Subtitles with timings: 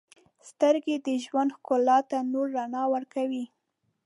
[0.49, 3.45] •سترګې د ژوند ښکلا ته نور رڼا ورکوي.